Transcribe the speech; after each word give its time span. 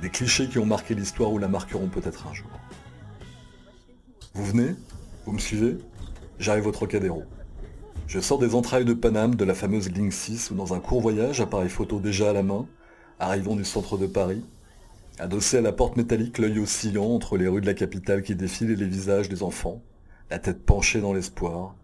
des 0.00 0.10
clichés 0.10 0.48
qui 0.48 0.58
ont 0.58 0.66
marqué 0.66 0.94
l'histoire 0.94 1.32
ou 1.32 1.38
la 1.38 1.48
marqueront 1.48 1.88
peut-être 1.88 2.26
un 2.26 2.34
jour. 2.34 2.50
Vous 4.34 4.44
venez? 4.44 4.74
Vous 5.24 5.32
me 5.32 5.38
suivez? 5.38 5.78
J'arrive 6.38 6.66
au 6.66 6.72
Trocadéro. 6.72 7.24
Je 8.06 8.20
sors 8.20 8.38
des 8.38 8.54
entrailles 8.54 8.84
de 8.84 8.94
Paname 8.94 9.34
de 9.34 9.44
la 9.44 9.54
fameuse 9.54 9.90
ligne 9.90 10.10
6 10.10 10.50
où 10.50 10.54
dans 10.54 10.72
un 10.72 10.80
court 10.80 11.00
voyage, 11.00 11.40
appareil 11.40 11.68
photo 11.68 12.00
déjà 12.00 12.30
à 12.30 12.32
la 12.32 12.42
main, 12.42 12.66
arrivant 13.18 13.56
du 13.56 13.64
centre 13.64 13.98
de 13.98 14.06
Paris, 14.06 14.44
adossé 15.18 15.58
à 15.58 15.60
la 15.60 15.72
porte 15.72 15.96
métallique, 15.96 16.38
l'œil 16.38 16.58
oscillant 16.60 17.06
entre 17.06 17.36
les 17.36 17.48
rues 17.48 17.60
de 17.60 17.66
la 17.66 17.74
capitale 17.74 18.22
qui 18.22 18.34
défilent 18.34 18.70
et 18.70 18.76
les 18.76 18.86
visages 18.86 19.28
des 19.28 19.42
enfants, 19.42 19.82
la 20.30 20.38
tête 20.38 20.64
penchée 20.64 21.00
dans 21.00 21.12
l'espoir, 21.12 21.74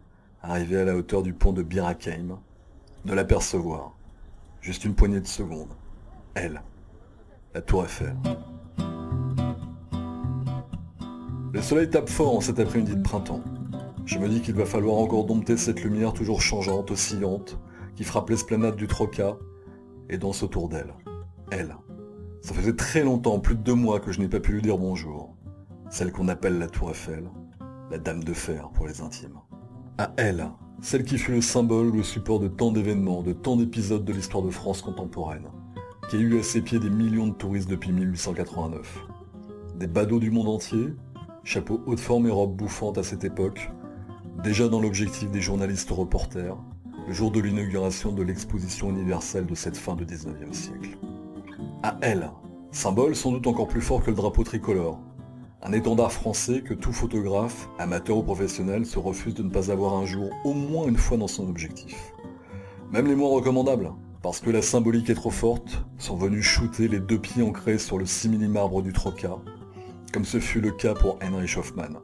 arrivé 0.42 0.78
à 0.78 0.84
la 0.84 0.96
hauteur 0.96 1.22
du 1.22 1.32
pont 1.32 1.52
de 1.52 1.62
Birakeim, 1.62 2.38
de 3.04 3.12
l'apercevoir, 3.12 3.96
juste 4.60 4.84
une 4.84 4.94
poignée 4.94 5.20
de 5.20 5.26
secondes, 5.26 5.74
elle, 6.34 6.62
la 7.54 7.62
tour 7.62 7.84
Eiffel. 7.84 8.16
Le 11.52 11.62
soleil 11.62 11.88
tape 11.88 12.08
fort 12.08 12.36
en 12.36 12.40
cet 12.40 12.58
après-midi 12.58 12.96
de 12.96 13.02
printemps. 13.02 13.42
Je 14.04 14.18
me 14.18 14.28
dis 14.28 14.40
qu'il 14.40 14.54
va 14.54 14.66
falloir 14.66 14.96
encore 14.96 15.24
dompter 15.24 15.56
cette 15.56 15.82
lumière 15.84 16.12
toujours 16.12 16.42
changeante, 16.42 16.90
oscillante, 16.90 17.58
qui 17.94 18.02
frappe 18.02 18.28
l'esplanade 18.28 18.74
du 18.74 18.88
Troca 18.88 19.36
et 20.10 20.18
danse 20.18 20.42
autour 20.42 20.68
d'elle. 20.68 20.94
Elle. 21.52 21.76
Ça 22.42 22.54
faisait 22.54 22.74
très 22.74 23.04
longtemps, 23.04 23.38
plus 23.38 23.54
de 23.54 23.62
deux 23.62 23.74
mois, 23.74 24.00
que 24.00 24.10
je 24.10 24.20
n'ai 24.20 24.28
pas 24.28 24.40
pu 24.40 24.52
lui 24.52 24.62
dire 24.62 24.76
bonjour. 24.76 25.36
Celle 25.90 26.10
qu'on 26.10 26.28
appelle 26.28 26.58
la 26.58 26.66
Tour 26.66 26.90
Eiffel, 26.90 27.30
la 27.90 27.98
Dame 27.98 28.24
de 28.24 28.34
Fer 28.34 28.68
pour 28.74 28.88
les 28.88 29.00
intimes. 29.00 29.38
À 29.96 30.12
elle, 30.16 30.50
celle 30.82 31.04
qui 31.04 31.18
fut 31.18 31.32
le 31.32 31.40
symbole 31.40 31.92
le 31.92 32.02
support 32.02 32.40
de 32.40 32.48
tant 32.48 32.72
d'événements, 32.72 33.22
de 33.22 33.32
tant 33.32 33.56
d'épisodes 33.56 34.04
de 34.04 34.12
l'histoire 34.12 34.42
de 34.42 34.50
France 34.50 34.82
contemporaine, 34.82 35.46
qui 36.08 36.16
a 36.16 36.18
eu 36.18 36.38
à 36.38 36.42
ses 36.42 36.60
pieds 36.60 36.78
des 36.78 36.90
millions 36.90 37.26
de 37.26 37.32
touristes 37.32 37.68
depuis 37.68 37.92
1889. 37.92 39.00
Des 39.76 39.86
badauds 39.86 40.18
du 40.18 40.30
monde 40.30 40.48
entier, 40.48 40.94
chapeau 41.44 41.80
haute 41.86 42.00
forme 42.00 42.26
et 42.26 42.30
robe 42.30 42.54
bouffante 42.54 42.98
à 42.98 43.02
cette 43.02 43.24
époque, 43.24 43.70
déjà 44.42 44.68
dans 44.68 44.80
l'objectif 44.80 45.30
des 45.30 45.40
journalistes 45.40 45.90
reporters, 45.90 46.56
le 47.06 47.12
jour 47.12 47.30
de 47.30 47.40
l'inauguration 47.40 48.12
de 48.12 48.22
l'exposition 48.22 48.90
universelle 48.90 49.46
de 49.46 49.54
cette 49.54 49.76
fin 49.76 49.94
du 49.94 50.04
19e 50.04 50.52
siècle. 50.52 50.96
À 51.82 51.96
elle, 52.02 52.30
symbole 52.70 53.14
sans 53.14 53.32
doute 53.32 53.46
encore 53.46 53.68
plus 53.68 53.80
fort 53.80 54.02
que 54.02 54.10
le 54.10 54.16
drapeau 54.16 54.44
tricolore, 54.44 55.00
un 55.62 55.72
étendard 55.72 56.12
français 56.12 56.60
que 56.60 56.74
tout 56.74 56.92
photographe, 56.92 57.70
amateur 57.78 58.18
ou 58.18 58.22
professionnel, 58.22 58.84
se 58.84 58.98
refuse 58.98 59.34
de 59.34 59.42
ne 59.42 59.48
pas 59.48 59.70
avoir 59.70 59.94
un 59.94 60.04
jour 60.04 60.28
au 60.44 60.52
moins 60.52 60.86
une 60.86 60.98
fois 60.98 61.16
dans 61.16 61.26
son 61.26 61.48
objectif. 61.48 62.12
Même 62.92 63.06
les 63.06 63.14
moins 63.14 63.30
recommandables, 63.30 63.90
parce 64.24 64.40
que 64.40 64.48
la 64.48 64.62
symbolique 64.62 65.10
est 65.10 65.16
trop 65.16 65.28
forte, 65.28 65.84
sont 65.98 66.16
venus 66.16 66.42
shooter 66.42 66.88
les 66.88 66.98
deux 66.98 67.18
pieds 67.18 67.42
ancrés 67.42 67.76
sur 67.76 67.98
le 67.98 68.06
simili-marbre 68.06 68.80
du 68.80 68.90
Troca, 68.90 69.36
comme 70.14 70.24
ce 70.24 70.40
fut 70.40 70.62
le 70.62 70.70
cas 70.70 70.94
pour 70.94 71.18
Heinrich 71.20 71.58
Hoffmann, 71.58 71.98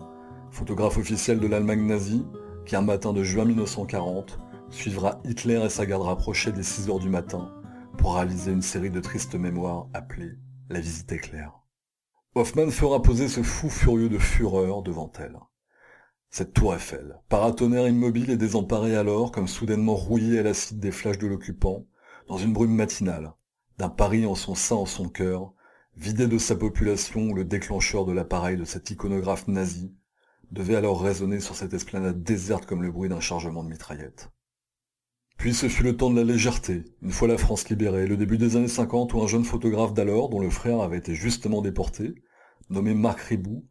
photographe 0.51 0.99
officiel 0.99 1.41
de 1.41 1.47
l'Allemagne 1.47 1.87
nazie, 1.87 2.27
qui 2.67 2.77
un 2.77 2.83
matin 2.83 3.15
de 3.15 3.22
juin 3.22 3.47
1940 3.47 4.39
suivra 4.69 5.22
Hitler 5.25 5.62
et 5.65 5.71
sa 5.71 5.87
garde 5.87 6.03
rapprochée 6.03 6.53
des 6.53 6.62
6 6.62 6.91
heures 6.91 6.99
du 6.99 7.09
matin 7.09 7.55
pour 7.97 8.17
réaliser 8.17 8.53
une 8.53 8.61
série 8.61 8.91
de 8.91 9.00
tristes 9.00 9.34
mémoires 9.34 9.89
appelées 9.94 10.34
La 10.69 10.81
visite 10.81 11.11
éclair. 11.12 11.62
Hoffmann 12.34 12.71
fera 12.71 13.00
poser 13.00 13.28
ce 13.28 13.43
fou 13.43 13.71
furieux 13.71 14.11
de 14.11 14.19
fureur 14.19 14.83
devant 14.83 15.11
elle. 15.19 15.39
Cette 16.28 16.53
tour 16.53 16.75
Eiffel, 16.75 17.19
paratonnerre 17.31 17.89
immobile 17.89 18.28
et 18.28 18.37
désemparée 18.37 18.94
alors, 18.94 19.33
comme 19.33 19.49
soudainement 19.49 19.94
rouillée 19.94 20.41
à 20.41 20.43
l'acide 20.43 20.81
des 20.81 20.93
flashs 20.93 21.19
de 21.19 21.27
l'occupant, 21.27 21.87
dans 22.28 22.38
une 22.38 22.53
brume 22.53 22.75
matinale, 22.75 23.32
d'un 23.78 23.88
Paris 23.88 24.26
en 24.26 24.34
son 24.34 24.54
sein 24.54 24.76
en 24.76 24.86
son 24.86 25.08
cœur, 25.08 25.53
vidé 25.97 26.26
de 26.26 26.38
sa 26.38 26.56
population 26.56 27.34
le 27.34 27.44
déclencheur 27.44 28.04
de 28.04 28.12
l'appareil 28.12 28.56
de 28.56 28.64
cet 28.64 28.91
iconographe 28.91 29.48
nazi 29.48 29.94
devait 30.50 30.76
alors 30.76 31.03
résonner 31.03 31.41
sur 31.41 31.54
cette 31.54 31.75
esplanade 31.75 32.22
déserte 32.22 32.66
comme 32.66 32.82
le 32.82 32.91
bruit 32.91 33.08
d'un 33.08 33.20
chargement 33.20 33.62
de 33.62 33.69
mitraillette. 33.69 34.31
Puis 35.36 35.54
ce 35.54 35.69
fut 35.69 35.84
le 35.84 35.97
temps 35.97 36.10
de 36.10 36.16
la 36.16 36.25
légèreté, 36.25 36.84
une 37.03 37.12
fois 37.12 37.28
la 37.28 37.38
France 37.38 37.69
libérée, 37.70 38.06
le 38.06 38.16
début 38.16 38.37
des 38.37 38.56
années 38.56 38.69
50 38.69 39.14
où 39.14 39.22
un 39.22 39.26
jeune 39.26 39.44
photographe 39.44 39.94
d'alors, 39.94 40.28
dont 40.28 40.41
le 40.41 40.50
frère 40.50 40.81
avait 40.81 40.98
été 40.98 41.14
justement 41.14 41.62
déporté, 41.62 42.14
nommé 42.69 42.94
Marc 42.94 43.20
Ribou, 43.20 43.64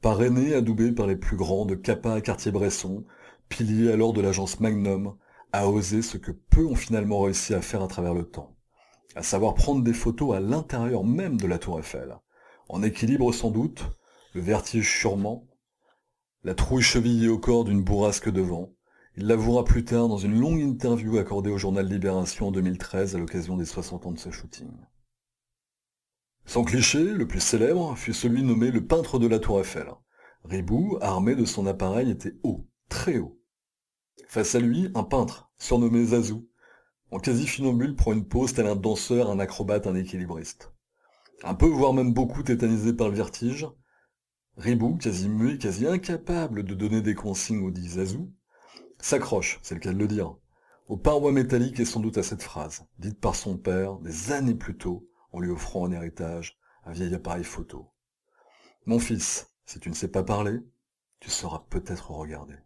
parrainé, 0.00 0.54
adoubé 0.54 0.92
par 0.92 1.08
les 1.08 1.16
plus 1.16 1.36
grands 1.36 1.66
de 1.66 1.74
Capa 1.74 2.12
à 2.12 2.20
Cartier-Bresson, 2.20 3.04
pilier 3.48 3.90
alors 3.90 4.12
de 4.12 4.20
l'agence 4.20 4.60
Magnum, 4.60 5.16
a 5.56 5.68
osé 5.68 6.02
ce 6.02 6.18
que 6.18 6.32
peu 6.32 6.66
ont 6.66 6.74
finalement 6.74 7.20
réussi 7.20 7.54
à 7.54 7.62
faire 7.62 7.82
à 7.82 7.88
travers 7.88 8.14
le 8.14 8.24
temps, 8.24 8.56
à 9.14 9.22
savoir 9.22 9.54
prendre 9.54 9.82
des 9.82 9.94
photos 9.94 10.36
à 10.36 10.40
l'intérieur 10.40 11.04
même 11.04 11.38
de 11.38 11.46
la 11.46 11.58
tour 11.58 11.78
Eiffel, 11.78 12.16
en 12.68 12.82
équilibre 12.82 13.32
sans 13.32 13.50
doute, 13.50 13.84
le 14.34 14.40
vertige 14.40 14.98
sûrement, 15.00 15.46
la 16.44 16.54
trouille 16.54 16.82
chevillée 16.82 17.28
au 17.28 17.38
corps 17.38 17.64
d'une 17.64 17.82
bourrasque 17.82 18.30
de 18.30 18.40
vent. 18.40 18.72
Il 19.16 19.26
l'avouera 19.26 19.64
plus 19.64 19.84
tard 19.84 20.08
dans 20.08 20.18
une 20.18 20.38
longue 20.38 20.60
interview 20.60 21.16
accordée 21.16 21.50
au 21.50 21.56
journal 21.56 21.86
Libération 21.86 22.48
en 22.48 22.52
2013 22.52 23.16
à 23.16 23.18
l'occasion 23.18 23.56
des 23.56 23.64
60 23.64 24.06
ans 24.06 24.12
de 24.12 24.18
ce 24.18 24.30
shooting. 24.30 24.70
Son 26.44 26.64
cliché, 26.64 27.02
le 27.02 27.26
plus 27.26 27.40
célèbre, 27.40 27.96
fut 27.96 28.12
celui 28.12 28.42
nommé 28.42 28.70
le 28.70 28.86
peintre 28.86 29.18
de 29.18 29.26
la 29.26 29.38
tour 29.38 29.58
Eiffel. 29.58 29.88
Ribou, 30.44 30.98
armé 31.00 31.34
de 31.34 31.46
son 31.46 31.66
appareil, 31.66 32.10
était 32.10 32.36
haut, 32.42 32.68
très 32.88 33.18
haut. 33.18 33.40
Face 34.26 34.54
à 34.54 34.60
lui, 34.60 34.90
un 34.94 35.04
peintre, 35.04 35.50
surnommé 35.56 36.04
Zazou, 36.04 36.48
en 37.10 37.18
quasi 37.18 37.46
funambule 37.46 37.94
prend 37.94 38.12
une 38.12 38.26
pose 38.26 38.52
tel 38.52 38.66
un 38.66 38.76
danseur, 38.76 39.30
un 39.30 39.38
acrobate, 39.38 39.86
un 39.86 39.94
équilibriste. 39.94 40.72
Un 41.44 41.54
peu, 41.54 41.66
voire 41.66 41.92
même 41.92 42.12
beaucoup 42.12 42.42
tétanisé 42.42 42.92
par 42.92 43.08
le 43.08 43.14
vertige, 43.14 43.68
Ribou, 44.56 44.96
quasi 44.96 45.28
muet, 45.28 45.58
quasi 45.58 45.86
incapable 45.86 46.64
de 46.64 46.74
donner 46.74 47.02
des 47.02 47.14
consignes 47.14 47.64
au 47.64 47.70
dit 47.70 47.90
Zazou, 47.90 48.32
s'accroche, 48.98 49.60
c'est 49.62 49.74
le 49.74 49.80
cas 49.80 49.92
de 49.92 49.98
le 49.98 50.08
dire, 50.08 50.34
aux 50.88 50.96
parois 50.96 51.32
métalliques 51.32 51.78
et 51.78 51.84
sans 51.84 52.00
doute 52.00 52.18
à 52.18 52.22
cette 52.22 52.42
phrase, 52.42 52.84
dite 52.98 53.20
par 53.20 53.36
son 53.36 53.56
père 53.58 53.98
des 53.98 54.32
années 54.32 54.54
plus 54.54 54.76
tôt, 54.76 55.08
en 55.32 55.40
lui 55.40 55.50
offrant 55.50 55.82
en 55.82 55.92
héritage 55.92 56.58
un 56.84 56.92
vieil 56.92 57.14
appareil 57.14 57.44
photo. 57.44 57.92
Mon 58.86 58.98
fils, 58.98 59.54
si 59.66 59.78
tu 59.78 59.90
ne 59.90 59.94
sais 59.94 60.08
pas 60.08 60.22
parler, 60.22 60.58
tu 61.20 61.30
sauras 61.30 61.66
peut-être 61.70 62.10
regarder. 62.10 62.56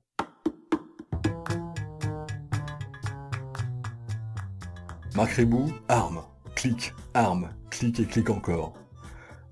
Marc 5.17 5.33
Ribou, 5.33 5.73
arme, 5.89 6.23
clic, 6.55 6.95
arme, 7.15 7.49
clic 7.69 7.99
et 7.99 8.05
clic 8.05 8.31
encore. 8.31 8.75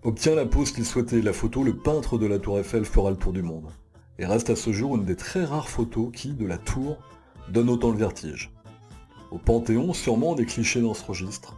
Obtient 0.05 0.37
la 0.37 0.47
pose 0.47 0.71
qu'il 0.71 0.87
souhaitait, 0.87 1.21
la 1.21 1.33
photo, 1.33 1.65
le 1.65 1.77
peintre 1.77 2.17
de 2.17 2.27
la 2.27 2.39
tour 2.39 2.61
Eiffel 2.61 2.85
fera 2.85 3.11
le 3.11 3.17
tour 3.17 3.33
du 3.33 3.43
monde. 3.43 3.69
Et 4.21 4.25
reste 4.25 4.51
à 4.51 4.57
ce 4.57 4.73
jour 4.73 4.95
une 4.95 5.05
des 5.05 5.17
très 5.17 5.45
rares 5.45 5.69
photos 5.69 6.11
qui, 6.15 6.33
de 6.33 6.47
la 6.47 6.59
tour, 6.59 6.99
donne 7.49 7.71
autant 7.71 7.91
le 7.91 7.99
vertige. 7.99 8.53
Au 9.33 9.39
Panthéon, 9.39 9.93
sûrement 9.95 10.37
des 10.37 10.47
clichés 10.47 10.81
dans 10.81 10.95
ce 10.95 11.05
registre. 11.05 11.57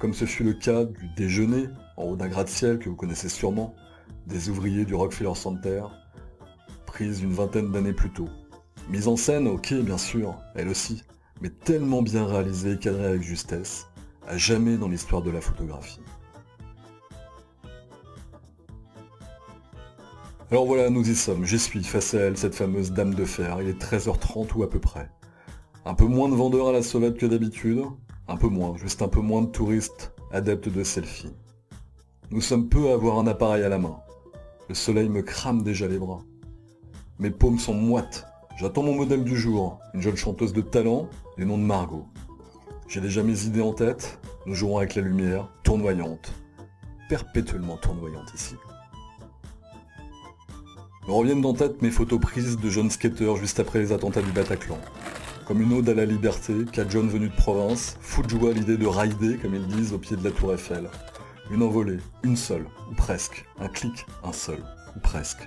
Comme 0.00 0.14
ce 0.14 0.24
fut 0.24 0.44
le 0.44 0.54
cas 0.54 0.86
du 0.86 1.08
déjeuner, 1.18 1.68
en 1.98 2.04
haut 2.04 2.16
d'un 2.16 2.28
gratte-ciel 2.28 2.78
que 2.78 2.88
vous 2.88 2.96
connaissez 2.96 3.28
sûrement, 3.28 3.74
des 4.26 4.48
ouvriers 4.48 4.86
du 4.86 4.94
Rockefeller 4.94 5.34
Center, 5.34 5.82
prise 6.86 7.20
une 7.20 7.32
vingtaine 7.34 7.70
d'années 7.70 7.92
plus 7.92 8.10
tôt. 8.10 8.28
Mise 8.88 9.06
en 9.06 9.16
scène, 9.16 9.48
ok 9.48 9.74
bien 9.74 9.98
sûr, 9.98 10.38
elle 10.54 10.68
aussi, 10.68 11.02
mais 11.40 11.50
tellement 11.50 12.02
bien 12.02 12.26
réalisé 12.26 12.72
et 12.72 12.78
cadré 12.78 13.04
avec 13.04 13.22
justesse, 13.22 13.86
à 14.26 14.36
jamais 14.36 14.76
dans 14.76 14.88
l'histoire 14.88 15.22
de 15.22 15.30
la 15.30 15.40
photographie. 15.40 16.00
Alors 20.50 20.64
voilà, 20.64 20.90
nous 20.90 21.08
y 21.08 21.14
sommes, 21.16 21.44
j'y 21.44 21.58
suis, 21.58 21.82
face 21.82 22.14
à 22.14 22.18
elle, 22.18 22.36
cette 22.36 22.54
fameuse 22.54 22.92
dame 22.92 23.14
de 23.14 23.24
fer, 23.24 23.58
il 23.60 23.68
est 23.68 23.82
13h30 23.82 24.54
ou 24.54 24.62
à 24.62 24.70
peu 24.70 24.78
près. 24.78 25.10
Un 25.84 25.94
peu 25.94 26.04
moins 26.04 26.28
de 26.28 26.34
vendeurs 26.34 26.68
à 26.68 26.72
la 26.72 26.82
sauvette 26.82 27.18
que 27.18 27.26
d'habitude, 27.26 27.82
un 28.28 28.36
peu 28.36 28.48
moins, 28.48 28.76
juste 28.76 29.02
un 29.02 29.08
peu 29.08 29.20
moins 29.20 29.42
de 29.42 29.48
touristes 29.48 30.12
adeptes 30.32 30.68
de 30.68 30.84
selfie. 30.84 31.32
Nous 32.30 32.40
sommes 32.40 32.68
peu 32.68 32.90
à 32.90 32.94
avoir 32.94 33.18
un 33.18 33.26
appareil 33.26 33.62
à 33.62 33.68
la 33.68 33.78
main. 33.78 33.98
Le 34.68 34.74
soleil 34.74 35.08
me 35.08 35.22
crame 35.22 35.62
déjà 35.62 35.86
les 35.86 35.98
bras. 35.98 36.22
Mes 37.18 37.30
paumes 37.30 37.58
sont 37.58 37.74
moites 37.74 38.26
J'attends 38.56 38.82
mon 38.82 38.94
modèle 38.94 39.22
du 39.22 39.36
jour, 39.36 39.80
une 39.92 40.00
jeune 40.00 40.16
chanteuse 40.16 40.54
de 40.54 40.62
talent, 40.62 41.10
du 41.36 41.44
nom 41.44 41.58
de 41.58 41.62
Margot. 41.62 42.06
J'ai 42.88 43.02
déjà 43.02 43.22
mes 43.22 43.44
idées 43.44 43.60
en 43.60 43.74
tête, 43.74 44.18
nous 44.46 44.54
jouerons 44.54 44.78
avec 44.78 44.94
la 44.94 45.02
lumière, 45.02 45.50
tournoyante. 45.62 46.32
perpétuellement 47.10 47.76
tournoyante 47.76 48.32
ici. 48.34 48.54
Me 51.06 51.12
reviennent 51.12 51.44
en 51.44 51.52
tête 51.52 51.82
mes 51.82 51.90
photos 51.90 52.18
prises 52.18 52.56
de 52.56 52.70
jeunes 52.70 52.90
skateurs 52.90 53.36
juste 53.36 53.60
après 53.60 53.78
les 53.78 53.92
attentats 53.92 54.22
du 54.22 54.32
Bataclan. 54.32 54.78
Comme 55.46 55.60
une 55.60 55.74
ode 55.74 55.90
à 55.90 55.94
la 55.94 56.06
liberté 56.06 56.54
qu'a 56.72 56.88
John 56.88 57.10
venu 57.10 57.28
de 57.28 57.36
province, 57.36 57.98
fou 58.00 58.22
de 58.22 58.30
joie 58.30 58.50
à 58.50 58.54
l'idée 58.54 58.78
de 58.78 58.86
rider, 58.86 59.36
comme 59.36 59.54
ils 59.54 59.66
disent, 59.66 59.92
au 59.92 59.98
pied 59.98 60.16
de 60.16 60.24
la 60.24 60.30
tour 60.30 60.54
Eiffel. 60.54 60.88
Une 61.50 61.62
envolée, 61.62 61.98
une 62.22 62.36
seule, 62.36 62.64
ou 62.90 62.94
presque. 62.94 63.44
Un 63.60 63.68
clic, 63.68 64.06
un 64.24 64.32
seul, 64.32 64.64
ou 64.96 65.00
presque. 65.00 65.46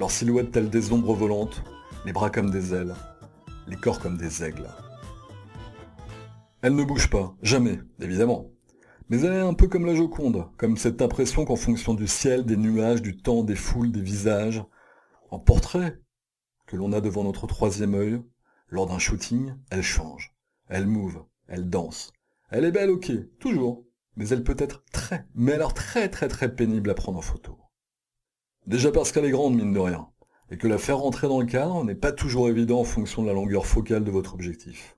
Leurs 0.00 0.10
silhouettes 0.10 0.50
telles 0.50 0.68
des 0.68 0.92
ombres 0.92 1.14
volantes, 1.14 1.62
les 2.06 2.12
bras 2.12 2.30
comme 2.30 2.50
des 2.50 2.72
ailes, 2.72 2.94
les 3.66 3.74
corps 3.74 3.98
comme 3.98 4.16
des 4.16 4.44
aigles. 4.44 4.68
Elle 6.62 6.76
ne 6.76 6.84
bouge 6.84 7.10
pas, 7.10 7.34
jamais, 7.42 7.80
évidemment. 8.00 8.48
Mais 9.08 9.20
elle 9.22 9.32
est 9.32 9.40
un 9.40 9.54
peu 9.54 9.66
comme 9.66 9.86
la 9.86 9.94
Joconde, 9.96 10.48
comme 10.56 10.76
cette 10.76 11.02
impression 11.02 11.44
qu'en 11.44 11.56
fonction 11.56 11.94
du 11.94 12.06
ciel, 12.06 12.44
des 12.44 12.56
nuages, 12.56 13.02
du 13.02 13.16
temps, 13.16 13.42
des 13.42 13.56
foules, 13.56 13.90
des 13.90 14.00
visages, 14.00 14.62
en 15.30 15.40
portrait 15.40 16.00
que 16.66 16.76
l'on 16.76 16.92
a 16.92 17.00
devant 17.00 17.24
notre 17.24 17.48
troisième 17.48 17.94
œil, 17.94 18.22
lors 18.68 18.86
d'un 18.86 19.00
shooting, 19.00 19.56
elle 19.70 19.82
change, 19.82 20.32
elle 20.68 20.86
move, 20.86 21.24
elle 21.48 21.68
danse. 21.68 22.12
Elle 22.50 22.64
est 22.64 22.72
belle, 22.72 22.90
ok, 22.90 23.10
toujours, 23.40 23.84
mais 24.14 24.28
elle 24.28 24.44
peut 24.44 24.56
être 24.60 24.84
très, 24.92 25.26
mais 25.34 25.54
alors 25.54 25.74
très 25.74 26.08
très 26.08 26.28
très 26.28 26.54
pénible 26.54 26.90
à 26.90 26.94
prendre 26.94 27.18
en 27.18 27.22
photo. 27.22 27.58
Déjà 28.68 28.92
parce 28.92 29.10
qu'elle 29.10 29.24
est 29.24 29.30
grande, 29.30 29.56
mine 29.56 29.72
de 29.72 29.80
rien, 29.80 30.08
et 30.50 30.58
que 30.58 30.68
la 30.68 30.78
faire 30.78 30.98
rentrer 30.98 31.28
dans 31.28 31.40
le 31.40 31.46
cadre 31.46 31.84
n'est 31.84 31.94
pas 31.94 32.12
toujours 32.12 32.48
évident 32.48 32.80
en 32.80 32.84
fonction 32.84 33.22
de 33.22 33.26
la 33.26 33.34
longueur 33.34 33.66
focale 33.66 34.04
de 34.04 34.10
votre 34.10 34.34
objectif. 34.34 34.96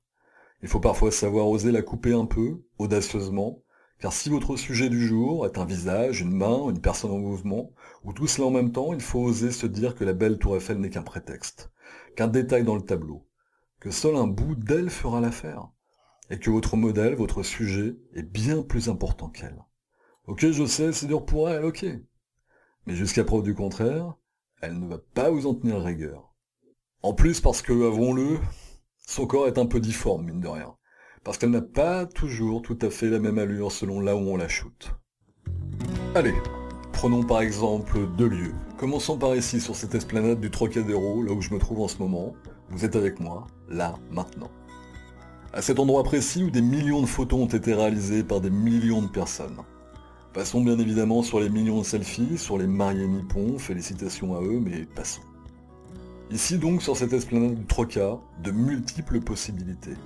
Il 0.62 0.68
faut 0.68 0.80
parfois 0.80 1.10
savoir 1.10 1.48
oser 1.48 1.72
la 1.72 1.82
couper 1.82 2.12
un 2.12 2.26
peu, 2.26 2.62
audacieusement, 2.78 3.62
car 4.00 4.12
si 4.12 4.28
votre 4.28 4.56
sujet 4.56 4.88
du 4.88 5.06
jour 5.06 5.46
est 5.46 5.58
un 5.58 5.64
visage, 5.64 6.20
une 6.20 6.32
main, 6.32 6.68
une 6.70 6.80
personne 6.80 7.10
en 7.10 7.18
mouvement, 7.18 7.72
ou 8.04 8.12
tout 8.12 8.26
cela 8.26 8.46
en 8.48 8.50
même 8.50 8.72
temps, 8.72 8.92
il 8.92 9.00
faut 9.00 9.20
oser 9.20 9.50
se 9.50 9.66
dire 9.66 9.94
que 9.94 10.04
la 10.04 10.12
belle 10.12 10.38
tour 10.38 10.56
Eiffel 10.56 10.78
n'est 10.78 10.90
qu'un 10.90 11.02
prétexte, 11.02 11.70
qu'un 12.16 12.28
détail 12.28 12.64
dans 12.64 12.76
le 12.76 12.82
tableau, 12.82 13.26
que 13.80 13.90
seul 13.90 14.16
un 14.16 14.26
bout 14.26 14.54
d'elle 14.54 14.90
fera 14.90 15.20
l'affaire, 15.20 15.68
et 16.30 16.38
que 16.38 16.50
votre 16.50 16.76
modèle, 16.76 17.14
votre 17.14 17.42
sujet, 17.42 17.96
est 18.14 18.22
bien 18.22 18.62
plus 18.62 18.88
important 18.88 19.30
qu'elle. 19.30 19.64
Ok, 20.26 20.46
je 20.50 20.66
sais, 20.66 20.92
c'est 20.92 21.06
dur 21.06 21.24
pour 21.24 21.48
elle, 21.48 21.64
ok. 21.64 21.86
Mais 22.86 22.94
jusqu'à 22.94 23.24
preuve 23.24 23.42
du 23.42 23.54
contraire, 23.54 24.14
elle 24.60 24.78
ne 24.78 24.86
va 24.86 24.98
pas 25.14 25.30
vous 25.30 25.46
en 25.46 25.54
tenir 25.54 25.82
rigueur. 25.82 26.34
En 27.02 27.14
plus 27.14 27.40
parce 27.40 27.62
que, 27.62 27.72
avouons-le, 27.72 28.38
son 29.06 29.26
corps 29.26 29.46
est 29.46 29.58
un 29.58 29.66
peu 29.66 29.80
difforme, 29.80 30.26
mine 30.26 30.40
de 30.40 30.48
rien 30.48 30.74
parce 31.28 31.36
qu'elle 31.36 31.50
n'a 31.50 31.60
pas 31.60 32.06
toujours 32.06 32.62
tout 32.62 32.78
à 32.80 32.88
fait 32.88 33.10
la 33.10 33.18
même 33.18 33.38
allure 33.38 33.70
selon 33.70 34.00
là 34.00 34.16
où 34.16 34.20
on 34.20 34.38
la 34.38 34.48
shoot. 34.48 34.94
Allez, 36.14 36.32
prenons 36.92 37.22
par 37.22 37.42
exemple 37.42 37.98
deux 38.16 38.28
lieux. 38.28 38.54
Commençons 38.78 39.18
par 39.18 39.36
ici, 39.36 39.60
sur 39.60 39.76
cette 39.76 39.94
esplanade 39.94 40.40
du 40.40 40.50
Trocadéro, 40.50 41.22
là 41.22 41.32
où 41.32 41.42
je 41.42 41.52
me 41.52 41.58
trouve 41.58 41.80
en 41.80 41.88
ce 41.88 41.98
moment. 41.98 42.34
Vous 42.70 42.86
êtes 42.86 42.96
avec 42.96 43.20
moi, 43.20 43.46
là, 43.68 43.94
maintenant. 44.10 44.50
À 45.52 45.60
cet 45.60 45.78
endroit 45.78 46.02
précis 46.02 46.44
où 46.44 46.50
des 46.50 46.62
millions 46.62 47.02
de 47.02 47.06
photos 47.06 47.40
ont 47.40 47.46
été 47.46 47.74
réalisées 47.74 48.24
par 48.24 48.40
des 48.40 48.48
millions 48.48 49.02
de 49.02 49.08
personnes. 49.08 49.58
Passons 50.32 50.62
bien 50.62 50.78
évidemment 50.78 51.22
sur 51.22 51.40
les 51.40 51.48
millions 51.48 51.80
de 51.80 51.84
selfies, 51.84 52.38
sur 52.38 52.58
les 52.58 52.66
mariés 52.66 53.08
nippons, 53.08 53.58
félicitations 53.58 54.36
à 54.36 54.42
eux, 54.42 54.60
mais 54.60 54.84
passons. 54.84 55.22
Ici 56.30 56.58
donc, 56.58 56.82
sur 56.82 56.96
cette 56.96 57.12
esplanade 57.12 57.54
du 57.54 57.64
Troca, 57.64 58.18
de 58.42 58.50
multiples 58.50 59.20
possibilités 59.20 59.96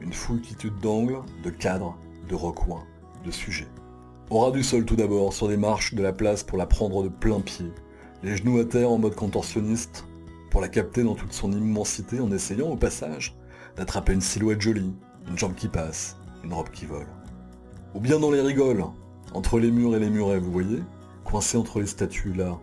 une 0.00 0.12
foultitude 0.12 0.78
d'angles, 0.78 1.20
de 1.42 1.50
cadres, 1.50 1.96
de 2.28 2.34
recoins, 2.34 2.84
de 3.24 3.30
sujets. 3.30 3.68
Au 4.30 4.38
ras 4.38 4.50
du 4.50 4.62
sol 4.62 4.84
tout 4.84 4.96
d'abord, 4.96 5.32
sur 5.32 5.48
des 5.48 5.56
marches 5.56 5.94
de 5.94 6.02
la 6.02 6.12
place 6.12 6.42
pour 6.42 6.58
la 6.58 6.66
prendre 6.66 7.02
de 7.02 7.08
plein 7.08 7.40
pied, 7.40 7.70
les 8.22 8.36
genoux 8.36 8.58
à 8.58 8.64
terre 8.64 8.90
en 8.90 8.98
mode 8.98 9.14
contorsionniste, 9.14 10.04
pour 10.50 10.60
la 10.60 10.68
capter 10.68 11.02
dans 11.04 11.14
toute 11.14 11.32
son 11.32 11.52
immensité 11.52 12.20
en 12.20 12.32
essayant 12.32 12.68
au 12.68 12.76
passage 12.76 13.36
d'attraper 13.76 14.12
une 14.12 14.20
silhouette 14.20 14.60
jolie, 14.60 14.94
une 15.28 15.38
jambe 15.38 15.54
qui 15.54 15.68
passe, 15.68 16.16
une 16.44 16.52
robe 16.52 16.70
qui 16.70 16.86
vole. 16.86 17.06
Ou 17.94 18.00
bien 18.00 18.18
dans 18.18 18.30
les 18.30 18.40
rigoles, 18.40 18.84
entre 19.34 19.58
les 19.58 19.70
murs 19.70 19.94
et 19.96 20.00
les 20.00 20.10
murets, 20.10 20.38
vous 20.38 20.52
voyez, 20.52 20.82
coincés 21.24 21.56
entre 21.56 21.80
les 21.80 21.86
statues 21.86 22.32
là, 22.32 22.58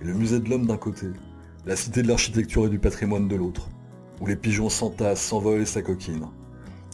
et 0.00 0.04
le 0.04 0.14
musée 0.14 0.40
de 0.40 0.48
l'homme 0.48 0.66
d'un 0.66 0.76
côté, 0.76 1.06
la 1.66 1.76
cité 1.76 2.02
de 2.02 2.08
l'architecture 2.08 2.66
et 2.66 2.70
du 2.70 2.78
patrimoine 2.78 3.28
de 3.28 3.36
l'autre, 3.36 3.68
où 4.20 4.26
les 4.26 4.36
pigeons 4.36 4.68
s'entassent, 4.68 5.22
s'envolent 5.22 5.62
et 5.62 5.66
s'acoquinent, 5.66 6.28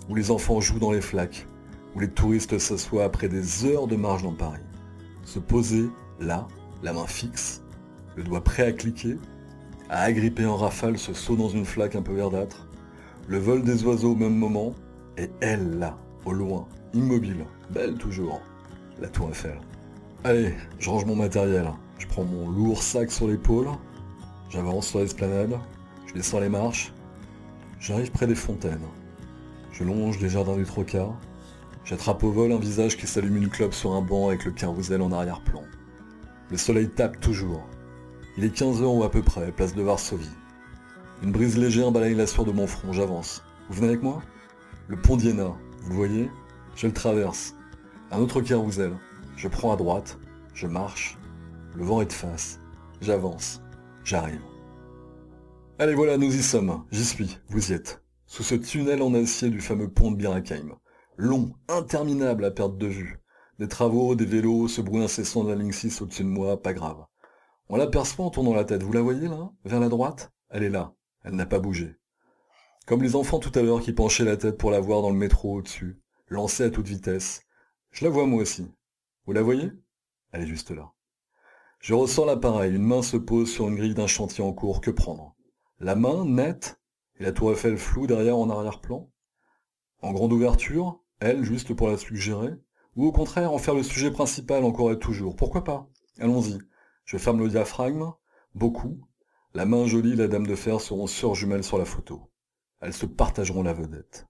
où 0.09 0.15
les 0.15 0.31
enfants 0.31 0.61
jouent 0.61 0.79
dans 0.79 0.93
les 0.93 1.01
flaques, 1.01 1.47
où 1.95 2.01
les 2.01 2.11
touristes 2.11 2.59
s'assoient 2.59 3.05
après 3.05 3.29
des 3.29 3.65
heures 3.65 3.87
de 3.87 3.97
marche 3.97 4.23
dans 4.23 4.35
Paris. 4.35 4.61
Se 5.25 5.39
poser, 5.39 5.89
là, 6.21 6.47
la 6.83 6.93
main 6.93 7.07
fixe, 7.07 7.63
le 8.17 8.23
doigt 8.23 8.45
prêt 8.45 8.67
à 8.67 8.73
cliquer, 8.73 9.19
à 9.89 10.03
agripper 10.03 10.47
en 10.47 10.57
rafale 10.57 10.99
ce 10.99 11.15
saut 11.15 11.37
dans 11.37 11.49
une 11.49 11.65
flaque 11.65 11.97
un 11.97 12.03
peu 12.03 12.13
verdâtre, 12.13 12.69
le 13.29 13.39
vol 13.39 13.63
des 13.63 13.85
oiseaux 13.85 14.13
au 14.13 14.17
même 14.17 14.37
moment, 14.37 14.75
et 15.17 15.31
elle 15.41 15.79
là, 15.79 15.99
au 16.25 16.33
loin, 16.33 16.67
immobile, 16.93 17.45
belle 17.71 17.95
toujours, 17.95 18.41
la 19.01 19.09
tour 19.09 19.31
Eiffel. 19.31 19.59
Allez, 20.25 20.55
je 20.79 20.91
range 20.91 21.05
mon 21.05 21.17
matériel, 21.17 21.71
je 21.99 22.07
prends 22.07 22.25
mon 22.25 22.51
lourd 22.51 22.83
sac 22.83 23.11
sur 23.11 23.29
l'épaule, 23.29 23.69
j'avance 24.51 24.89
sur 24.89 24.99
l'esplanade, 24.99 25.59
je 26.07 26.15
descends 26.15 26.41
les 26.41 26.49
marches, 26.49 26.93
j'arrive 27.79 28.11
près 28.11 28.27
des 28.27 28.35
fontaines. 28.35 28.87
Je 29.73 29.85
longe 29.85 30.19
les 30.21 30.31
jardins 30.31 30.57
du 30.57 30.65
trocas. 30.65 31.11
J'attrape 31.85 32.25
au 32.25 32.33
vol 32.33 32.51
un 32.51 32.59
visage 32.59 32.97
qui 32.97 33.07
s'allume 33.07 33.37
une 33.37 33.51
clope 33.51 33.75
sur 33.75 33.93
un 33.93 34.01
banc 34.01 34.29
avec 34.29 34.47
le 34.47 34.51
carrousel 34.51 35.03
en 35.03 35.13
arrière-plan. 35.13 35.63
Le 36.51 36.57
soleil 36.57 36.89
tape 36.89 37.21
toujours. 37.21 37.63
Il 38.39 38.45
est 38.45 38.57
15h 38.57 38.85
ou 38.85 39.05
à 39.05 39.11
peu 39.11 39.23
près, 39.23 39.53
place 39.53 39.75
de 39.75 39.83
Varsovie. 39.83 40.31
Une 41.23 41.33
brise 41.33 41.59
légère 41.59 41.93
balaye 41.93 42.15
la 42.15 42.27
sueur 42.27 42.47
de 42.47 42.53
mon 42.53 42.67
front, 42.67 42.93
j'avance. 42.93 43.43
Vous 43.69 43.77
venez 43.77 43.89
avec 43.89 44.03
moi? 44.03 44.23
Le 44.89 44.97
pont 44.97 45.17
d'Iéna, 45.17 45.53
vous 45.83 45.91
le 45.91 45.95
voyez? 45.95 46.31
Je 46.75 46.87
le 46.87 46.93
traverse. 46.93 47.55
Un 48.11 48.21
autre 48.21 48.41
carrousel. 48.41 48.97
Je 49.37 49.49
prends 49.49 49.73
à 49.73 49.77
droite, 49.77 50.19
je 50.55 50.67
marche. 50.67 51.19
Le 51.75 51.85
vent 51.85 52.01
est 52.01 52.07
de 52.07 52.13
face. 52.13 52.61
J'avance. 53.01 53.61
J'arrive. 54.05 54.43
Allez 55.79 55.95
voilà, 55.95 56.17
nous 56.17 56.35
y 56.35 56.43
sommes. 56.43 56.85
J'y 56.91 57.05
suis. 57.05 57.39
Vous 57.49 57.71
y 57.71 57.75
êtes 57.75 58.03
sous 58.27 58.43
ce 58.43 58.55
tunnel 58.55 59.03
en 59.03 59.15
acier 59.15 59.51
du 59.51 59.61
fameux 59.61 59.89
pont 59.89 60.11
de 60.11 60.17
Birakheim. 60.17 60.75
Long, 61.17 61.55
interminable 61.69 62.45
à 62.45 62.51
perte 62.51 62.77
de 62.77 62.87
vue. 62.87 63.21
Des 63.59 63.69
travaux, 63.69 64.15
des 64.15 64.27
vélos, 64.27 64.69
ce 64.69 64.81
bruit 64.81 65.03
incessant 65.03 65.45
de 65.45 65.51
la 65.51 65.55
ligne 65.55 65.73
6 65.73 66.03
au-dessus 66.03 66.25
de 66.25 66.29
moi, 66.29 66.61
pas 66.61 66.75
grave. 66.75 67.05
On 67.69 67.77
l'aperçoit 67.77 68.27
en 68.27 68.31
tournant 68.31 68.53
la 68.53 68.65
tête, 68.65 68.83
vous 68.83 68.93
la 68.93 69.01
voyez 69.01 69.29
là? 69.29 69.51
Vers 69.65 69.81
la 69.81 69.89
droite? 69.89 70.33
Elle 70.51 70.65
est 70.65 70.71
là, 70.71 70.93
elle 71.25 71.35
n'a 71.35 71.47
pas 71.47 71.59
bougé. 71.59 71.97
Comme 72.87 73.03
les 73.03 73.17
enfants 73.17 73.39
tout 73.39 73.57
à 73.59 73.63
l'heure 73.63 73.81
qui 73.81 73.93
penchaient 73.93 74.25
la 74.25 74.37
tête 74.37 74.59
pour 74.59 74.71
la 74.71 74.81
voir 74.81 75.03
dans 75.03 75.11
le 75.11 75.17
métro 75.17 75.55
au-dessus, 75.55 76.01
lancée 76.29 76.65
à 76.65 76.71
toute 76.71 76.87
vitesse. 76.87 77.43
Je 77.91 78.05
la 78.05 78.11
vois 78.11 78.27
moi 78.27 78.43
aussi. 78.43 78.71
Vous 79.25 79.33
la 79.33 79.43
voyez? 79.43 79.71
Elle 80.33 80.43
est 80.43 80.47
juste 80.47 80.71
là. 80.71 80.93
Je 81.81 81.95
ressens 81.95 82.25
l'appareil, 82.25 82.75
une 82.75 82.83
main 82.83 83.03
se 83.03 83.17
pose 83.17 83.51
sur 83.51 83.69
une 83.69 83.77
grille 83.77 83.95
d'un 83.95 84.07
chantier 84.07 84.43
en 84.43 84.53
cours, 84.53 84.81
que 84.81 84.91
prendre? 84.91 85.35
La 85.79 85.95
main, 85.95 86.25
nette, 86.25 86.81
et 87.19 87.25
la 87.25 87.33
tour 87.33 87.53
Eiffel 87.53 87.77
floue 87.77 88.07
derrière 88.07 88.37
en 88.37 88.51
arrière-plan? 88.51 89.11
En 90.03 90.13
grande 90.13 90.33
ouverture, 90.33 91.03
elle 91.21 91.45
juste 91.45 91.75
pour 91.75 91.89
la 91.89 91.97
suggérer? 91.97 92.55
Ou 92.97 93.07
au 93.07 93.13
contraire 93.13 93.53
en 93.53 93.59
faire 93.59 93.75
le 93.75 93.83
sujet 93.83 94.11
principal 94.11 94.65
encore 94.65 94.91
et 94.91 94.99
toujours? 94.99 95.37
Pourquoi 95.37 95.65
pas? 95.65 95.89
Allons-y. 96.19 96.59
Je 97.05 97.19
ferme 97.19 97.41
le 97.41 97.49
diaphragme, 97.49 98.13
beaucoup. 98.55 99.01
La 99.55 99.65
main 99.65 99.87
jolie 99.87 100.13
et 100.13 100.17
la 100.17 100.29
dame 100.29 100.47
de 100.47 100.55
fer 100.55 100.81
seront 100.81 101.07
sœurs 101.07 101.35
jumelles 101.35 101.65
sur 101.65 101.79
la 101.79 101.85
photo. 101.85 102.31
Elles 102.81 102.95
se 102.95 103.07
partageront 103.07 103.63
la 103.63 103.73
vedette. 103.73 104.27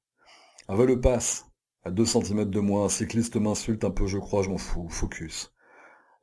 Un 0.69 0.75
vol 0.75 1.01
passe. 1.01 1.46
À 1.87 1.93
deux 1.93 2.05
centimètres 2.05 2.51
de 2.51 2.59
moi, 2.59 2.85
un 2.85 2.89
cycliste 2.89 3.37
m'insulte 3.37 3.85
un 3.85 3.93
peu, 3.93 4.09
je 4.09 4.19
crois, 4.19 4.43
je 4.43 4.49
m'en 4.51 4.59
fous. 4.59 4.89
Focus. 4.89 5.55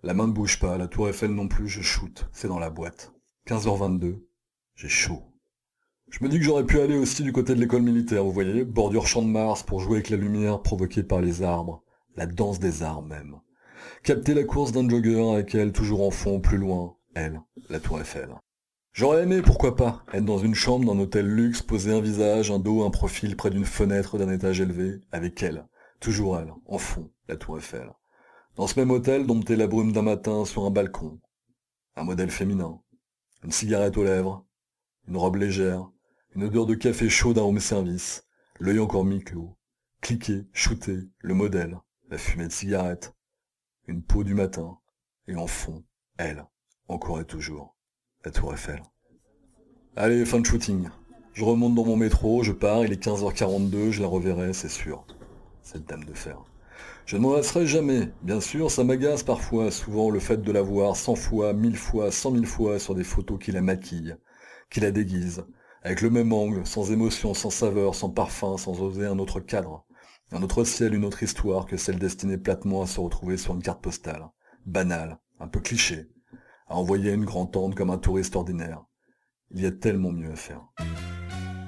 La 0.01 0.13
main 0.13 0.27
ne 0.27 0.33
bouge 0.33 0.59
pas, 0.59 0.77
la 0.77 0.89
tour 0.89 1.07
Eiffel 1.07 1.31
non 1.31 1.47
plus, 1.47 1.69
je 1.69 1.81
shoot. 1.81 2.27
C'est 2.33 2.49
dans 2.49 2.59
la 2.59 2.69
boîte. 2.69 3.13
15h22. 3.47 4.25
J'ai 4.75 4.89
chaud. 4.89 5.23
Je 6.09 6.21
me 6.21 6.27
dis 6.27 6.37
que 6.37 6.43
j'aurais 6.43 6.65
pu 6.65 6.81
aller 6.81 6.97
aussi 6.97 7.23
du 7.23 7.31
côté 7.31 7.55
de 7.55 7.61
l'école 7.61 7.83
militaire, 7.83 8.25
vous 8.25 8.33
voyez, 8.33 8.65
bordure 8.65 9.07
champ 9.07 9.21
de 9.21 9.29
Mars 9.29 9.63
pour 9.63 9.79
jouer 9.79 9.93
avec 9.93 10.09
la 10.09 10.17
lumière 10.17 10.61
provoquée 10.61 11.01
par 11.01 11.21
les 11.21 11.43
arbres, 11.43 11.81
la 12.17 12.25
danse 12.25 12.59
des 12.59 12.83
arbres 12.83 13.07
même. 13.07 13.39
Capter 14.03 14.33
la 14.33 14.43
course 14.43 14.73
d'un 14.73 14.89
jogger 14.89 15.31
avec 15.33 15.55
elle 15.55 15.71
toujours 15.71 16.05
en 16.05 16.11
fond, 16.11 16.41
plus 16.41 16.57
loin, 16.57 16.97
elle, 17.15 17.41
la 17.69 17.79
tour 17.79 18.01
Eiffel. 18.01 18.35
J'aurais 18.93 19.23
aimé, 19.23 19.41
pourquoi 19.41 19.75
pas, 19.75 20.05
être 20.13 20.23
dans 20.23 20.37
une 20.37 20.53
chambre 20.53 20.85
d'un 20.85 20.99
hôtel 20.99 21.25
luxe, 21.25 21.63
poser 21.63 21.91
un 21.91 21.99
visage, 21.99 22.51
un 22.51 22.59
dos, 22.59 22.83
un 22.83 22.91
profil 22.91 23.35
près 23.35 23.49
d'une 23.49 23.65
fenêtre 23.65 24.19
d'un 24.19 24.29
étage 24.31 24.61
élevé, 24.61 25.01
avec 25.11 25.41
elle, 25.41 25.67
toujours 25.99 26.37
elle, 26.37 26.53
en 26.67 26.77
fond, 26.77 27.11
la 27.27 27.35
tour 27.35 27.57
Eiffel. 27.57 27.89
Dans 28.55 28.67
ce 28.67 28.79
même 28.79 28.91
hôtel, 28.91 29.25
dompter 29.25 29.55
la 29.55 29.65
brume 29.65 29.93
d'un 29.93 30.03
matin 30.03 30.45
sur 30.45 30.63
un 30.65 30.69
balcon. 30.69 31.19
Un 31.95 32.03
modèle 32.03 32.29
féminin. 32.29 32.79
Une 33.43 33.51
cigarette 33.51 33.97
aux 33.97 34.03
lèvres. 34.03 34.45
Une 35.07 35.17
robe 35.17 35.37
légère. 35.37 35.89
Une 36.35 36.43
odeur 36.43 36.67
de 36.67 36.75
café 36.75 37.09
chaud 37.09 37.33
d'un 37.33 37.41
home 37.41 37.59
service, 37.59 38.27
l'œil 38.59 38.77
encore 38.77 39.05
mi-clos. 39.05 39.57
Cliquer, 40.01 40.47
shooter, 40.53 40.99
le 41.17 41.33
modèle, 41.33 41.79
la 42.09 42.19
fumée 42.19 42.47
de 42.47 42.51
cigarette. 42.51 43.15
une 43.87 44.03
peau 44.03 44.23
du 44.23 44.35
matin, 44.35 44.77
et 45.27 45.35
en 45.35 45.47
fond, 45.47 45.83
elle, 46.17 46.45
encore 46.87 47.19
et 47.19 47.25
toujours, 47.25 47.75
la 48.25 48.31
tour 48.31 48.53
Eiffel. 48.53 48.81
Allez, 49.95 50.25
fin 50.25 50.39
de 50.39 50.45
shooting. 50.45 50.87
Je 51.33 51.43
remonte 51.43 51.75
dans 51.75 51.85
mon 51.85 51.97
métro, 51.97 52.41
je 52.41 52.53
pars, 52.53 52.85
il 52.85 52.93
est 52.93 53.03
15h42, 53.03 53.89
je 53.89 54.01
la 54.01 54.07
reverrai, 54.07 54.53
c'est 54.53 54.69
sûr. 54.69 55.05
Cette 55.61 55.87
dame 55.87 56.05
de 56.05 56.13
fer. 56.13 56.43
Je 57.05 57.17
ne 57.17 57.21
m'en 57.21 57.33
lasserai 57.33 57.67
jamais. 57.67 58.11
Bien 58.21 58.39
sûr, 58.39 58.71
ça 58.71 58.83
m'agace 58.83 59.23
parfois, 59.23 59.71
souvent 59.71 60.09
le 60.09 60.19
fait 60.19 60.41
de 60.41 60.51
la 60.51 60.61
voir 60.61 60.95
cent 60.95 61.15
fois, 61.15 61.53
mille 61.53 61.75
fois, 61.75 62.11
cent 62.11 62.31
mille 62.31 62.45
fois 62.45 62.79
sur 62.79 62.95
des 62.95 63.03
photos 63.03 63.39
qui 63.39 63.51
la 63.51 63.61
maquillent, 63.61 64.15
qui 64.69 64.79
la 64.79 64.91
déguisent, 64.91 65.45
avec 65.81 66.01
le 66.01 66.09
même 66.09 66.31
angle, 66.31 66.65
sans 66.65 66.91
émotion, 66.91 67.33
sans 67.33 67.49
saveur, 67.49 67.93
sans 67.93 68.09
parfum, 68.09 68.57
sans 68.57 68.81
oser 68.81 69.05
un 69.05 69.19
autre 69.19 69.41
cadre. 69.41 69.85
Un 70.31 70.41
autre 70.41 70.63
ciel, 70.63 70.93
une 70.93 71.05
autre 71.05 71.23
histoire 71.23 71.65
que 71.65 71.77
celle 71.77 71.99
destinée 71.99 72.37
platement 72.37 72.83
à 72.83 72.87
se 72.87 73.01
retrouver 73.01 73.35
sur 73.35 73.53
une 73.53 73.61
carte 73.61 73.81
postale. 73.81 74.29
Banale, 74.65 75.19
un 75.41 75.47
peu 75.49 75.59
cliché, 75.59 76.07
envoyer 76.75 77.11
une 77.11 77.25
grande-tante 77.25 77.75
comme 77.75 77.89
un 77.89 77.97
touriste 77.97 78.35
ordinaire. 78.35 78.83
Il 79.51 79.61
y 79.61 79.65
a 79.65 79.71
tellement 79.71 80.11
mieux 80.11 80.31
à 80.31 80.35
faire. 80.35 80.61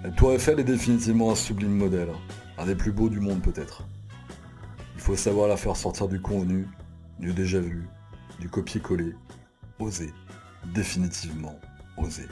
La 0.04 0.12
Tour 0.12 0.34
Eiffel 0.34 0.60
est 0.60 0.64
définitivement 0.64 1.32
un 1.32 1.36
sublime 1.36 1.76
modèle, 1.76 2.10
un 2.58 2.66
des 2.66 2.76
plus 2.76 2.92
beaux 2.92 3.10
du 3.10 3.20
monde 3.20 3.42
peut-être. 3.42 3.88
Il 4.96 5.02
faut 5.02 5.16
savoir 5.16 5.48
la 5.48 5.58
faire 5.58 5.76
sortir 5.76 6.08
du 6.08 6.22
convenu, 6.22 6.68
du 7.20 7.34
déjà 7.34 7.60
vu, 7.60 7.88
du 8.40 8.50
copier-coller, 8.50 9.14
oser, 9.80 10.14
définitivement 10.74 11.60
oser. 11.98 12.28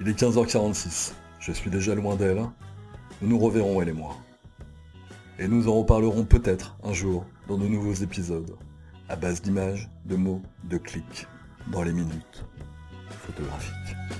Il 0.00 0.08
est 0.08 0.18
15h46, 0.18 1.14
je 1.38 1.52
suis 1.52 1.70
déjà 1.70 1.94
loin 1.94 2.16
d'elle, 2.16 2.44
nous 3.22 3.28
nous 3.28 3.38
reverrons 3.38 3.80
elle 3.80 3.88
et 3.88 3.92
moi. 3.92 4.16
Et 5.38 5.48
nous 5.48 5.68
en 5.68 5.80
reparlerons 5.80 6.24
peut-être 6.24 6.76
un 6.82 6.92
jour 6.92 7.24
dans 7.48 7.58
de 7.58 7.66
nouveaux 7.66 7.94
épisodes, 7.94 8.56
à 9.08 9.16
base 9.16 9.42
d'images, 9.42 9.90
de 10.04 10.16
mots, 10.16 10.42
de 10.64 10.78
clics, 10.78 11.26
dans 11.68 11.82
les 11.82 11.92
minutes 11.92 12.44
photographiques. 13.10 14.15